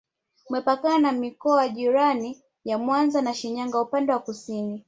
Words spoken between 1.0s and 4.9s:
na mikoa jirani ya Mwanza na Shinyanga upande wa kusini